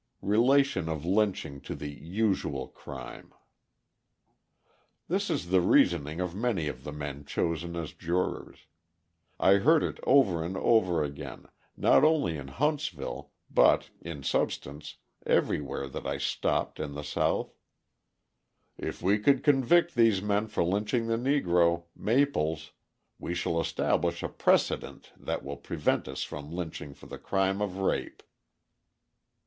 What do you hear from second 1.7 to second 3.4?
the "Usual Crime"